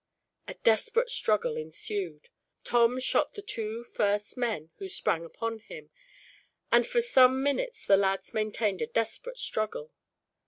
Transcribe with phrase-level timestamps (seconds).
[0.47, 2.29] A desperate struggle ensued.
[2.63, 5.91] Tom shot the two first men who sprang upon him,
[6.71, 9.91] and for some minutes the lads maintained a desperate struggle.